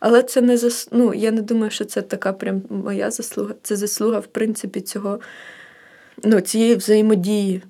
[0.00, 0.88] Але це не зас...
[0.92, 3.54] ну, я не думаю, що це така прям моя заслуга.
[3.62, 5.20] Це заслуга, в принципі, цього,
[6.24, 7.62] ну, цієї взаємодії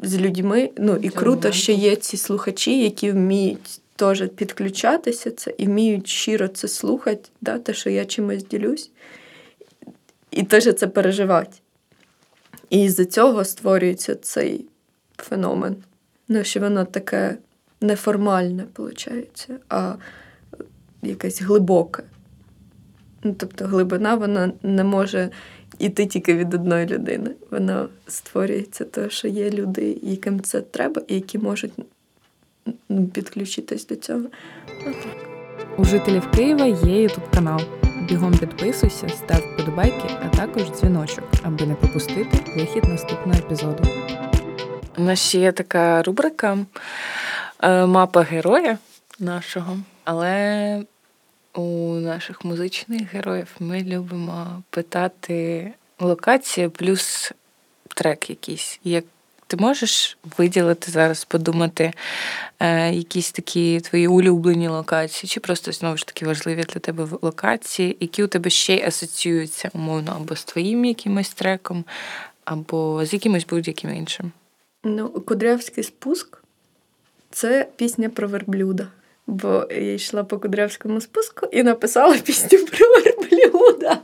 [0.00, 0.70] з людьми.
[0.76, 6.48] Ну, і круто, що є ці слухачі, які вміють теж підключатися це і вміють щиро
[6.48, 8.90] це слухати, да, те, що я чимось ділюсь,
[10.30, 11.52] і теж це переживати.
[12.70, 14.64] І з-за цього створюється цей
[15.16, 15.76] феномен.
[16.28, 17.38] Ну, що воно таке
[17.80, 19.94] неформальне, виходить, а
[21.02, 22.02] якесь глибоке.
[23.24, 25.30] Ну, тобто глибина вона не може
[25.78, 27.30] йти тільки від одної людини.
[27.50, 31.72] Вона створюється те, що є люди, яким це треба, і які можуть
[33.12, 34.22] підключитись до цього.
[35.78, 37.60] У жителів Києва є ютуб канал.
[38.08, 43.84] Бігом підписуйся, став вподобайки, а також дзвіночок, аби не пропустити вихід наступного епізоду.
[44.98, 46.58] У нас ще є така рубрика
[47.62, 48.78] е, Мапа героя
[49.18, 49.76] нашого.
[50.04, 50.82] Але
[51.54, 57.32] у наших музичних героїв ми любимо питати локацію плюс
[57.94, 58.80] трек якийсь.
[59.48, 61.92] Ти можеш виділити зараз, подумати
[62.60, 67.96] е, якісь такі твої улюблені локації, чи просто знову ж таки важливі для тебе локації,
[68.00, 71.84] які у тебе ще й асоціюються умовно або з твоїм якимось треком,
[72.44, 74.32] або з якимось будь-яким іншим.
[74.84, 76.42] Ну, Кудрявський спуск
[77.30, 78.88] це пісня про верблюда.
[79.26, 83.98] Бо я йшла по Кудрявському спуску і написала пісню про верблюда.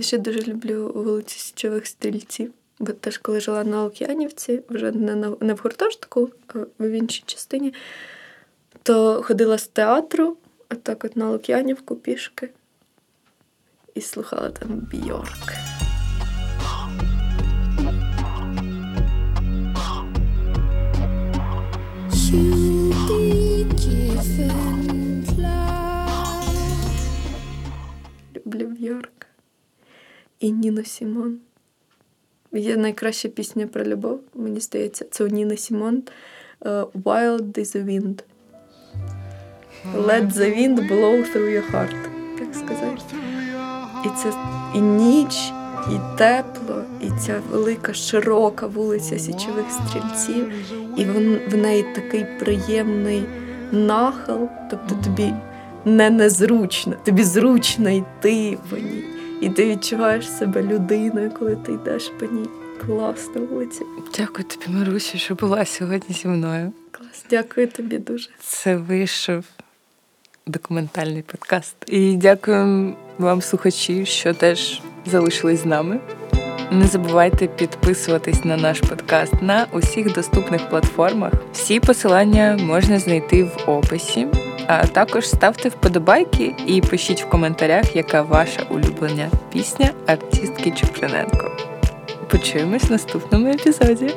[0.00, 2.52] Ще дуже люблю вулиці Січових стрільців.
[2.78, 7.22] Бо теж, коли жила на Лук'янівці, вже не, на, не в гуртожитку, а в іншій
[7.26, 7.74] частині,
[8.82, 10.36] то ходила з театру,
[10.70, 12.50] отак от на Лук'янівку пішки,
[13.94, 15.52] і слухала там Бьорк.
[28.36, 29.26] Люблю Бьорк.
[30.40, 31.40] І Ніну Сімон.
[32.54, 36.02] Є найкраща пісня про любов, мені здається, це у Ніни Сімон
[36.66, 36.68] е,
[37.04, 38.22] Wild is the wind.
[39.96, 41.96] Let the wind blow through your heart.
[42.38, 43.02] Так сказати.
[44.04, 44.32] І це
[44.74, 45.52] і ніч,
[45.90, 50.52] і тепло, і ця велика широка вулиця Січових стрільців,
[50.96, 51.04] і
[51.50, 53.22] в неї такий приємний
[53.72, 55.34] нахил, тобто тобі
[55.84, 59.13] не незручно, тобі зручно йти по ній.
[59.44, 62.48] І ти відчуваєш себе людиною, коли ти йдеш по ній.
[62.86, 63.84] Класна вулиця.
[64.18, 66.72] Дякую тобі, Марусі, що була сьогодні зі мною.
[66.90, 67.24] Клас.
[67.30, 68.30] Дякую тобі дуже.
[68.40, 69.44] Це вийшов
[70.46, 71.76] документальний подкаст.
[71.86, 76.00] І дякую вам, слухачі, що теж залишились з нами.
[76.70, 81.32] Не забувайте підписуватись на наш подкаст на усіх доступних платформах.
[81.52, 84.26] Всі посилання можна знайти в описі.
[84.66, 91.50] А також ставте вподобайки і пишіть в коментарях, яка ваша улюблена пісня артистки Чуприненко.
[92.30, 94.14] Почуємось в наступному епізоді.